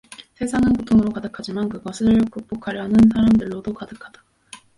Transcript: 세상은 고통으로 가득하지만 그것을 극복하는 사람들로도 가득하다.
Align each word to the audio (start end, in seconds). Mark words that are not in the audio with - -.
세상은 0.33 0.73
고통으로 0.73 1.11
가득하지만 1.11 1.69
그것을 1.69 2.25
극복하는 2.31 2.91
사람들로도 3.13 3.71
가득하다. 3.71 4.23